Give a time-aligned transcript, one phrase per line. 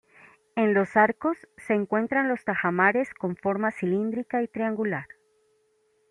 [0.55, 5.05] En los arcos se encuentran los tajamares con forma cilíndrica y triangular.